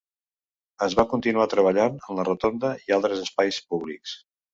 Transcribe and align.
Es 0.85 0.93
va 0.99 1.03
continuar 1.11 1.45
treballant 1.51 1.99
en 2.13 2.19
la 2.21 2.25
rotonda 2.29 2.73
i 2.87 2.95
altres 2.97 3.21
espais 3.27 3.61
públics. 3.75 4.15